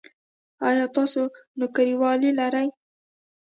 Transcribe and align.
ایا 0.67 0.85
تاسو 0.95 1.21
نوکریوالي 1.59 2.31
لرئ؟ 2.39 2.67